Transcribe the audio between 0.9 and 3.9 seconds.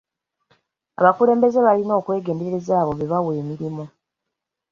Abakulembeze balina okwegendereza abo be bawa emirimu.